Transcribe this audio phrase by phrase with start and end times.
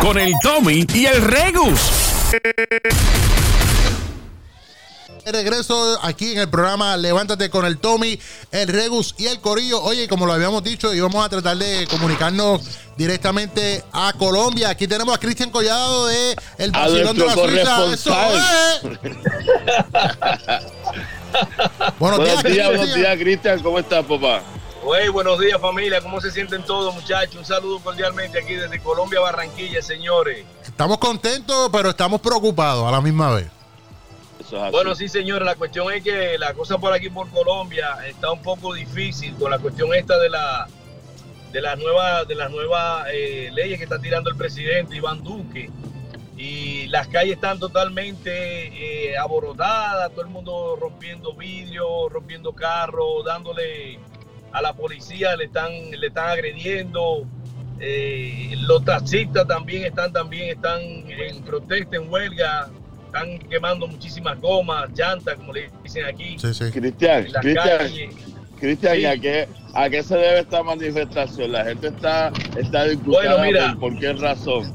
[0.00, 1.80] Con el Tommy y el Regus.
[5.32, 8.18] Regreso aquí en el programa Levántate con el Tommy,
[8.50, 9.82] el Regus y el Corillo.
[9.82, 12.62] Oye, como lo habíamos dicho, íbamos a tratar de comunicarnos
[12.96, 14.70] directamente a Colombia.
[14.70, 17.92] Aquí tenemos a Cristian Collado de El Vacilón de la Suiza.
[17.92, 18.82] Eso es.
[21.98, 23.62] buenos, días, días, buenos días, Cristian.
[23.62, 24.42] ¿Cómo estás, papá?
[24.86, 27.36] Hey, buenos días familia, ¿cómo se sienten todos muchachos?
[27.36, 30.44] Un saludo cordialmente aquí desde Colombia, Barranquilla, señores.
[30.62, 33.53] Estamos contentos, pero estamos preocupados a la misma vez.
[34.70, 38.42] Bueno, sí, señores, la cuestión es que la cosa por aquí, por Colombia, está un
[38.42, 40.68] poco difícil con la cuestión esta de la
[41.52, 45.70] de las nuevas de las nuevas eh, leyes que está tirando el presidente Iván Duque.
[46.36, 54.00] Y las calles están totalmente eh, aborotadas, todo el mundo rompiendo vidrios, rompiendo carros, dándole
[54.50, 57.24] a la policía, le están le están agrediendo.
[57.80, 62.68] Eh, los taxistas también están también están en protesta, en huelga,
[63.14, 66.36] están quemando muchísimas gomas, llantas, como le dicen aquí.
[66.38, 66.70] Sí, sí.
[66.70, 67.80] Cristian, Cristian,
[68.58, 71.52] Cristian, ¿a, qué, ¿a qué se debe esta manifestación?
[71.52, 74.72] La gente está, está discutiendo bueno, por, qué razón.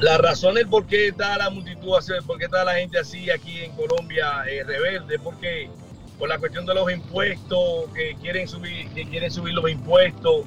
[0.00, 1.92] La razón es por qué está la multitud,
[2.26, 5.70] por qué está la gente así aquí en Colombia eh, rebelde, porque
[6.18, 10.42] por la cuestión de los impuestos, que quieren subir, que quieren subir los impuestos,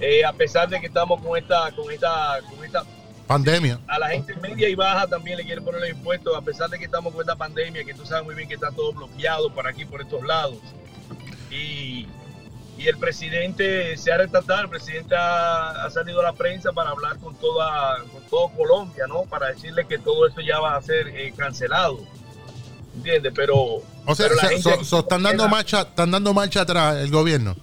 [0.00, 2.84] eh, a pesar de que estamos con esta, con esta, con esta
[3.26, 3.78] Pandemia.
[3.86, 6.78] A la gente media y baja también le quieren poner los impuestos, a pesar de
[6.78, 9.66] que estamos con esta pandemia, que tú sabes muy bien que está todo bloqueado por
[9.66, 10.58] aquí, por estos lados.
[11.50, 12.06] Y,
[12.78, 17.18] y el presidente se ha retratado, el presidente ha, salido a la prensa para hablar
[17.18, 19.22] con toda con todo Colombia, ¿no?
[19.22, 22.00] Para decirle que todo esto ya va a ser eh, cancelado.
[22.94, 23.32] ¿Entiendes?
[23.34, 23.82] Pero.
[24.04, 27.54] O sea, están, dando marcha, están dando marcha atrás el gobierno.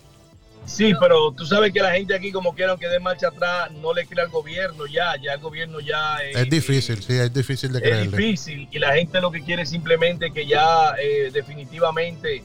[0.70, 3.92] Sí, pero tú sabes que la gente aquí, como quieran que dé marcha atrás, no
[3.94, 6.17] le crea al gobierno ya, ya el gobierno ya...
[6.17, 8.05] es difícil, sí, es difícil de creer.
[8.05, 12.44] Es difícil y la gente lo que quiere es simplemente que ya eh, definitivamente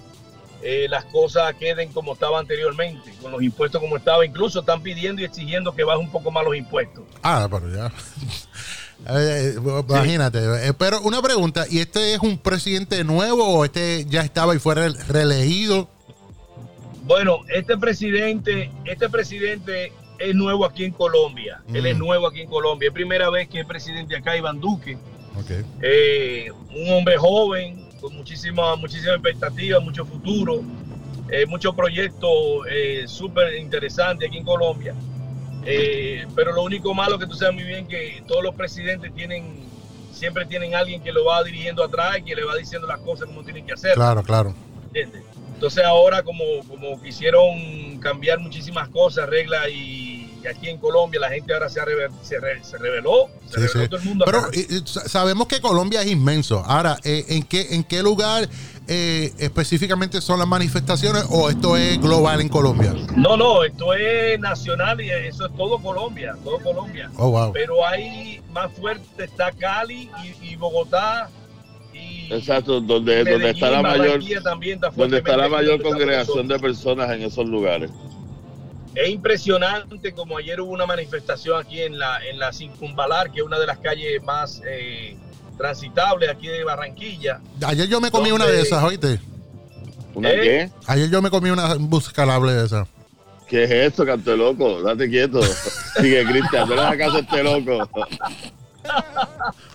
[0.63, 4.25] eh, las cosas queden como estaba anteriormente, con los impuestos como estaba.
[4.25, 7.05] Incluso están pidiendo y exigiendo que baje un poco más los impuestos.
[7.23, 7.93] Ah, pero ya...
[9.07, 9.57] Eh,
[9.87, 14.59] imagínate, pero una pregunta, ¿y este es un presidente nuevo o este ya estaba y
[14.59, 15.91] fue reelegido?
[17.07, 21.63] Bueno, este presidente, este presidente es nuevo aquí en Colombia.
[21.73, 21.99] Él es mm.
[21.99, 22.89] nuevo aquí en Colombia.
[22.89, 24.97] Es primera vez que es presidente acá, Iván Duque.
[25.83, 30.63] Eh, un hombre joven, con muchísima, muchísima expectativa, mucho futuro,
[31.29, 32.33] eh, muchos proyectos
[32.71, 34.95] eh, súper interesantes aquí en Colombia.
[36.35, 39.57] pero lo único malo que tú sabes muy bien que todos los presidentes tienen,
[40.13, 43.27] siempre tienen alguien que lo va dirigiendo atrás y que le va diciendo las cosas
[43.27, 43.95] como tienen que hacer.
[43.95, 44.55] Claro, claro.
[44.87, 45.23] ¿Entiendes?
[45.55, 51.55] Entonces ahora como, como quisieron cambiar muchísimas cosas, reglas y, aquí en Colombia la gente
[51.55, 51.81] ahora se,
[52.23, 52.39] se,
[52.79, 54.27] reveló, se todo el mundo.
[54.27, 54.43] Pero
[54.85, 56.63] sabemos que Colombia es inmenso.
[56.67, 58.47] Ahora, eh, ¿en, qué, ¿en qué lugar
[58.87, 62.93] eh, específicamente son las manifestaciones o esto es global en Colombia?
[63.17, 67.11] No, no, esto es nacional y eso es todo Colombia, todo Colombia.
[67.17, 67.53] Oh, wow.
[67.53, 70.11] Pero ahí más fuerte está Cali
[70.43, 71.31] y Bogotá
[72.31, 74.21] Exacto, donde, donde está la mayor,
[74.97, 77.91] donde está la mayor congregación de personas en esos lugares.
[78.95, 83.47] Es impresionante como ayer hubo una manifestación aquí en la, en la Circunvalar, que es
[83.47, 85.17] una de las calles más eh,
[85.59, 87.41] transitables aquí de Barranquilla.
[87.67, 89.19] Ayer yo me comí una de esas, oíste.
[90.15, 90.41] ¿Una ¿Eh?
[90.43, 90.71] qué?
[90.87, 92.87] Ayer yo me comí una buscalable de esas.
[93.49, 94.81] ¿Qué es esto, canto loco?
[94.83, 95.43] Date quieto.
[96.01, 97.89] Sigue, Cristian, no le hagas este loco.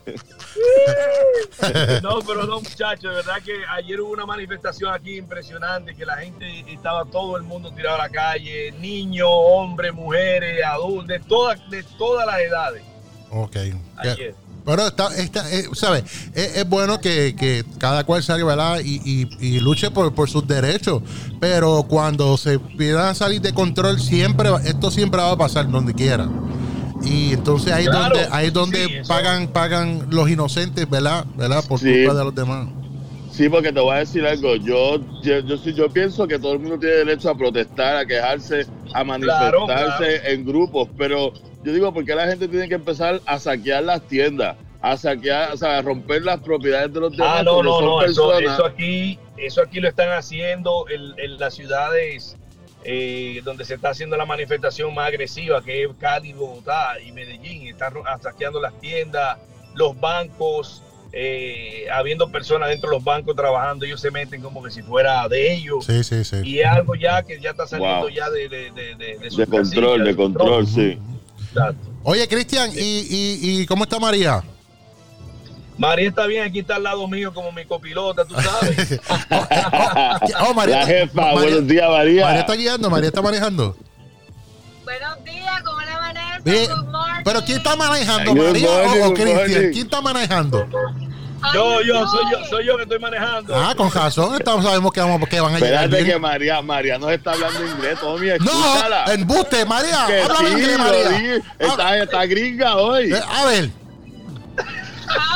[2.04, 6.18] no, pero no, muchachos, de verdad que ayer hubo una manifestación aquí impresionante, que la
[6.18, 11.70] gente estaba todo el mundo tirado a la calle, niños, hombres, mujeres, adultos, de todas,
[11.70, 12.84] de todas las edades.
[13.32, 13.58] Ok.
[14.66, 16.04] Pero está, está eh, ¿sabes?
[16.34, 18.80] Es, bueno que, cada cual salga, ¿verdad?
[18.84, 21.02] Y, luche por, por, sus derechos.
[21.40, 26.28] Pero cuando se pidan salir de control, siempre, esto siempre va a pasar donde quiera.
[27.10, 31.26] Y entonces ahí es donde, ahí donde pagan, pagan los inocentes, ¿verdad?
[31.36, 31.64] ¿verdad?
[31.68, 32.68] Por culpa de los demás.
[33.32, 34.56] Sí, porque te voy a decir algo.
[34.58, 38.68] Yo, yo, yo, yo pienso que todo el mundo tiene derecho a protestar, a quejarse,
[38.94, 41.34] a manifestarse en grupos, pero
[41.64, 44.58] yo digo, ¿por qué la gente tiene que empezar a saquear las tiendas?
[44.82, 47.38] A saquear, o sea, a romper las propiedades de los demás.
[47.40, 48.32] Ah, no, no, no, eso,
[48.66, 52.38] aquí, eso aquí lo están haciendo en las ciudades
[52.84, 57.68] eh, donde se está haciendo la manifestación más agresiva, que es Cali, Bogotá y Medellín.
[57.68, 59.38] Están saqueando las tiendas,
[59.76, 64.72] los bancos, eh, habiendo personas dentro de los bancos trabajando, ellos se meten como que
[64.72, 65.86] si fuera de ellos.
[65.86, 66.38] Sí, sí, sí.
[66.44, 70.04] Y es algo ya que ya está saliendo ya de, de, de, de, de control,
[70.04, 71.00] de control, sí.
[72.04, 74.44] Oye, Cristian, ¿y, y, ¿y cómo está María?
[75.80, 79.00] María está bien, aquí está al lado mío como mi copilota, tú sabes.
[80.42, 82.26] oh, María, la jefa, buenos días, María.
[82.26, 83.78] María está guiando, María está manejando.
[84.84, 86.70] Buenos días, ¿cómo le amanece?
[87.24, 88.70] Pero ¿quién está manejando, María
[89.06, 89.72] o, Cristian?
[89.72, 90.68] ¿Quién está manejando?
[91.54, 93.56] Yo, yo, soy yo, soy yo que estoy manejando.
[93.56, 95.86] Ah, con razón, estamos, sabemos que, vamos, que van a llegar.
[95.86, 99.06] Espérate que María, María nos está hablando inglés, Tommy, escúchala.
[99.06, 101.42] No, embuste, María, habla inglés, María.
[101.58, 103.14] Está, está gringa hoy.
[103.14, 103.70] Eh, a ver.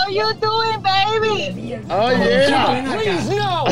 [0.04, 1.80] How you doing, baby?
[1.90, 2.84] Oh, yeah.
[2.92, 3.64] Please, no.
[3.64, 3.72] I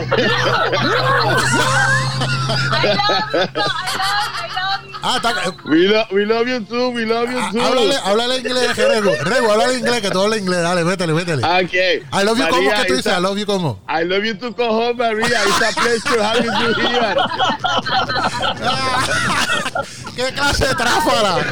[2.87, 4.91] love you, I love you, I love you.
[5.03, 5.33] Ah, está,
[5.65, 7.59] we, lo, we love you too, we love you too.
[7.59, 9.11] Háblale, háblale inglés, Rego.
[9.25, 10.61] Rego, háblale inglés, que tú hablas inglés.
[10.61, 11.43] Dale, métele, métele.
[11.43, 12.03] Okay.
[12.13, 13.11] I love you, ¿cómo que tú dices?
[13.11, 13.79] I love you, ¿cómo?
[13.89, 15.25] I love you too, cojo, María.
[15.25, 17.15] It's a pleasure having you here.
[20.15, 21.45] ¿Qué clase de tráfala?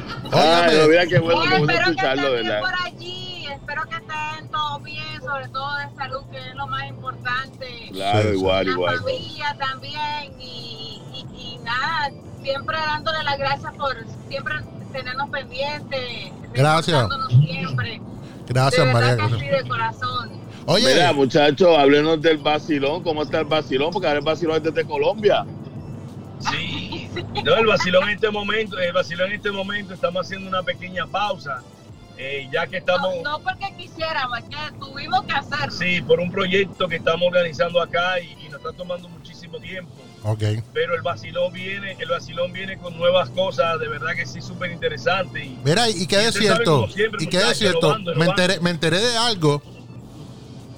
[0.32, 2.60] Ay, no, mira qué bueno, qué bueno espero escucharlo, que estén ¿verdad?
[2.60, 6.88] por allí, espero que estén todos bien, sobre todo de salud, que es lo más
[6.88, 7.88] importante.
[7.92, 8.96] Claro, igual, la igual.
[8.98, 12.10] familia también y, y, y nada,
[12.42, 13.96] siempre dándole las gracias por
[14.28, 14.54] siempre
[14.92, 16.32] tenernos pendientes.
[16.52, 17.08] Gracias.
[17.28, 18.00] Siempre.
[18.48, 19.16] Gracias, de María.
[19.16, 20.30] que de corazón.
[20.66, 23.02] Oye, Mira, muchachos, háblenos del vacilón.
[23.02, 23.92] ¿Cómo está el vacilón?
[23.92, 25.44] Porque ahora el vacilón es desde Colombia.
[27.44, 31.06] No, el vacilón en este momento, el vacilón en este momento estamos haciendo una pequeña
[31.06, 31.62] pausa,
[32.18, 33.14] eh, ya que estamos...
[33.22, 35.70] No, no porque quisiéramos, es que tuvimos que hacerlo.
[35.70, 39.90] Sí, por un proyecto que estamos organizando acá y, y nos está tomando muchísimo tiempo.
[40.24, 40.42] ok.
[40.72, 44.70] Pero el vacilón viene, el vacilón viene con nuevas cosas, de verdad que sí, súper
[44.72, 45.44] interesante.
[45.44, 48.70] Y, Mira, y que es cierto, siempre, y que es cierto, robando, me enteré, me
[48.70, 49.62] enteré de algo.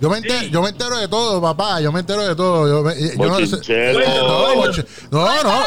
[0.00, 0.50] Yo me, entero, Sí.
[0.50, 1.80] yo me entero de todo, papá.
[1.80, 2.68] Yo me entero de todo.
[2.68, 3.98] Yo, me- yo no, sé- Bochinchero.
[4.28, 5.62] no, boche- no, no.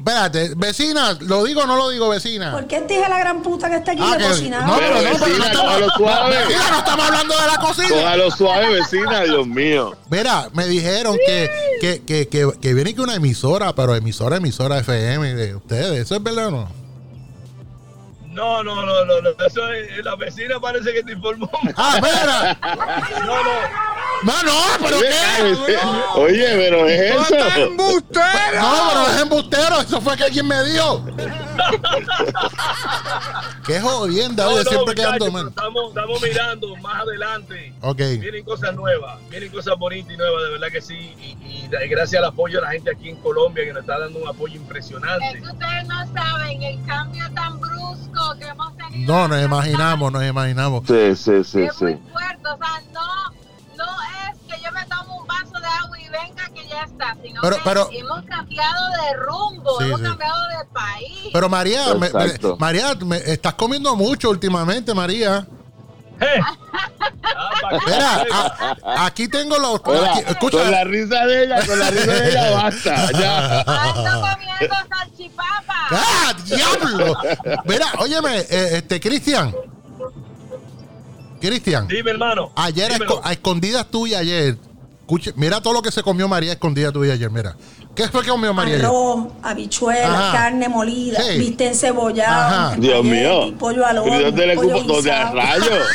[0.00, 2.52] Espérate, vecina, ¿lo digo o no lo digo, vecina?
[2.52, 4.66] ¿Por qué este hija la gran puta que está aquí Ah, de que- cocinar?
[4.66, 6.36] no, Pero, pero no, pero no vecina, estamos, suave.
[6.38, 7.88] Vecina, no estamos hablando de la cocina.
[7.88, 9.96] Cójalo suave, vecina, Dios mío.
[10.10, 11.50] Mira, me dijeron que,
[11.80, 16.00] que, que, que, que viene que una emisora, pero emisora, emisora FM de ustedes.
[16.00, 16.80] ¿Eso es verdad o no?
[18.30, 21.50] no, no, no, no, no, eso es, la vecina parece que te informó.
[21.76, 22.58] Ah, mira.
[23.26, 23.50] No, no,
[24.22, 24.52] No, no,
[24.82, 25.08] pero Oye,
[25.66, 25.78] qué.
[26.14, 27.36] Oye, pero es eso.
[27.76, 28.02] No,
[28.90, 29.80] pero es embustero.
[29.80, 31.04] Eso fue que alguien me dio.
[33.66, 35.48] Qué jodienda, no, oye, no, siempre quedando mal.
[35.48, 37.72] estamos, estamos mirando más adelante.
[37.82, 37.98] Ok.
[38.18, 40.94] Vienen cosas nuevas, vienen cosas bonitas y nuevas, de verdad que sí.
[41.20, 44.18] Y, y gracias al apoyo de la gente aquí en Colombia que nos está dando
[44.18, 45.40] un apoyo Es impresionante.
[45.40, 49.12] que ustedes no saben el cambio tan brusco que hemos tenido.
[49.14, 50.82] No, nos imaginamos, nos imaginamos.
[50.86, 51.98] Sí, sí, sí, es muy sí.
[52.12, 52.82] fuerte, o sea,
[57.22, 60.06] sino Pero- que pero- hemos cambiado de rumbo, Sí, hemos sí.
[60.06, 61.28] cambiado de país.
[61.32, 62.56] Pero María, me- me-.
[62.58, 65.46] María, me- estás comiendo mucho últimamente, María.
[66.22, 66.56] Ah,
[67.62, 68.56] para que Mira, sepa.
[68.58, 69.80] a- a- aquí tengo los.
[69.84, 73.12] Hola, aquí- escucha, con la risa de ella, con la risa de ella, basta.
[73.12, 73.60] Ya.
[73.66, 75.74] Ando comiendo salchipapa.
[75.92, 77.16] ¡Ah, diablo!
[77.64, 79.54] Mira, óyeme, eh, este, Cristian.
[81.40, 82.52] Cristian, Dime, hermano.
[82.54, 82.92] ayer
[83.24, 84.58] a, escondidas tuyas ayer.
[85.10, 87.56] Escuche, mira todo lo que se comió María a escondidas tuya ayer, mira.
[87.96, 88.76] ¿Qué fue que comió María?
[88.76, 90.32] Arroz, habichuelas, Ajá.
[90.32, 91.38] carne molida, Sí.
[91.38, 92.76] bistec encebollado, Ajá.
[92.76, 93.52] Dios mío.
[93.58, 94.92] pollo al horno, ¿Y dónde le pollo cupo?
[94.94, 95.36] ¿Dónde a guisado.
[95.36, 95.86] rayos?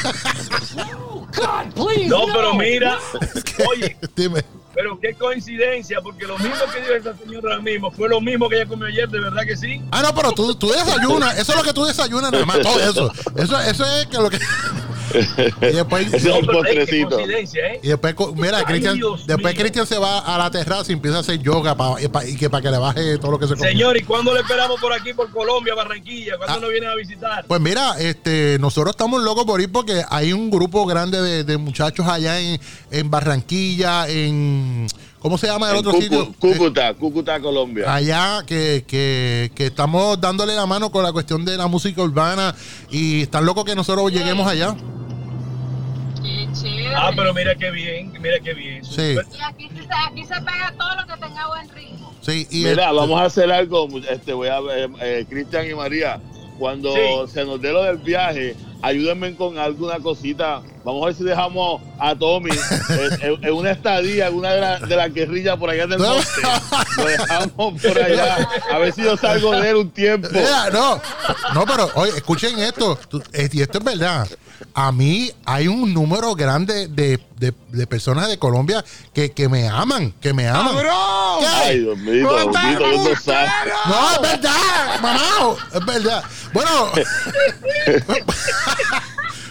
[2.08, 2.98] No, pero mira,
[3.70, 4.42] oye, Dime.
[4.74, 8.48] pero qué coincidencia, porque lo mismo que dijo esta señora ahora mismo fue lo mismo
[8.48, 9.82] que ella comió ayer, de verdad que sí.
[9.92, 11.38] Ah, no, pero tú, tú desayunas.
[11.38, 12.60] Eso es lo que tú desayunas, nada más.
[12.62, 13.12] Todo eso.
[13.36, 14.40] Eso, eso es que lo que.
[15.62, 16.14] Y después.
[16.14, 17.20] Es un postrecito.
[17.20, 17.80] ¿eh?
[17.84, 19.56] Y después, mira, Cristian, después.
[19.56, 22.36] Cristian se va a la terraza y empieza a hacer yoga pa- y, pa- y
[22.36, 23.70] que para que le baje todo lo que se come.
[23.70, 26.38] Señor, ¿y cuándo le esperamos por aquí, por Colombia, Barranquilla?
[26.38, 26.60] ¿Cuándo Ah.
[26.62, 27.46] nos vienen a visitar?
[27.48, 31.58] Pues mira, este, nosotros estamos locos por ir porque hay un grupo grande de, de
[31.58, 32.60] muchachos allá en,
[32.92, 34.88] en Barranquilla, en
[35.20, 36.34] ¿cómo se llama el En otro Cúcu- sitio?
[36.40, 37.94] Cúcuta, Cúcuta, Colombia.
[37.94, 42.56] allá que, que, que estamos dándole la mano con la cuestión de la música urbana
[42.92, 44.76] y están locos que nosotros lleguemos allá.
[46.62, 46.96] Chévere.
[46.96, 48.84] Ah, pero mira qué bien, mira qué bien.
[48.86, 49.14] Sí.
[49.16, 49.70] Y aquí,
[50.08, 52.14] aquí se pega todo lo que tenga buen ritmo.
[52.22, 55.74] Sí, y Mira, el- vamos a hacer algo, este, voy a ver, eh, Cristian y
[55.76, 56.20] María,
[56.58, 57.34] cuando Sí.
[57.34, 60.62] se nos dé lo del viaje, ayúdenme con alguna cosita.
[60.84, 64.62] Vamos a ver si dejamos a Tommy en, en- en una estadía, en una de,
[64.62, 66.16] la- de las guerrillas por allá del No.
[66.16, 66.42] norte.
[66.98, 70.28] Lo dejamos por allá, a ver si yo salgo de él un tiempo.
[70.32, 71.02] Mira, no,
[71.54, 72.98] no, pero oye, escuchen esto,
[73.34, 74.28] eh, y esto es verdad.
[74.74, 78.84] A mí hay un número grande de, de- de personas de Colombia
[79.14, 80.76] que, que me aman, que me aman.
[81.40, 81.46] ¿Qué?
[81.46, 83.50] Ay, Dios mío, Dios mío, no sabe.
[83.86, 86.24] No, es verdad, mamá, es verdad.
[86.54, 86.92] Bueno,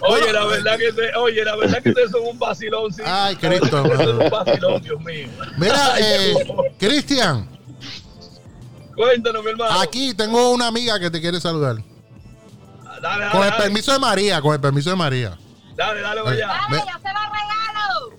[0.06, 3.00] Oye, la verdad que te, oye, la verdad que ustedes son un vacilón, sí.
[3.06, 5.28] Ay, Cristo, un vacilón, Dios mío.
[5.56, 6.34] mira, eh.
[6.78, 7.48] Cristian,
[8.94, 9.80] Cuéntanos, mi hermano.
[9.80, 11.76] aquí tengo una amiga que te quiere saludar.
[13.04, 15.36] Dale, dale, Con el dale, permiso de María, con el permiso de María.
[15.76, 16.46] dale, dale, vaya.
[16.70, 17.44] Ve- Dale, ya se va regalo.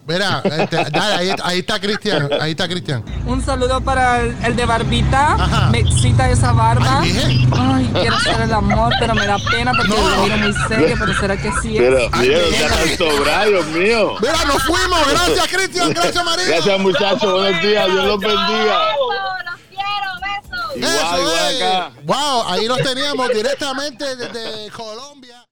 [0.08, 3.04] Mira, este, dale, ahí, ahí está Cristian, ahí está Cristian.
[3.26, 5.34] Un saludo para el, el de barbita.
[5.34, 5.70] Ajá.
[5.72, 7.00] Me excita esa barba.
[7.02, 10.10] Ay, quiero hacer el amor, pero me da pena porque No.
[10.10, 11.82] lo miro muy serio, pero será que sí es.
[11.82, 12.68] Pero, Ay, Dios, mira.
[12.70, 14.12] ya tanto bravo, Dios mío.
[14.22, 15.08] Mira, nos fuimos.
[15.10, 15.90] Gracias, Cristian.
[15.92, 16.46] Gracias, María.
[16.48, 17.34] Gracias, muchachos.
[17.34, 17.86] Buenos días.
[17.88, 18.80] Dios los bendiga.
[20.76, 21.92] Igual, Eso igual acá.
[22.04, 25.25] Wow, ahí los teníamos directamente desde Colombia.